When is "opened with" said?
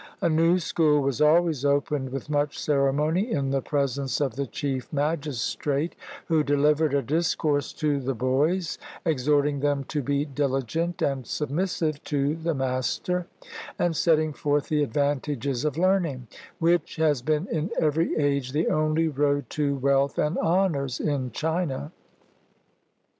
1.63-2.27